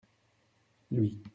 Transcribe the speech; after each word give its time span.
Lui. 0.91 1.21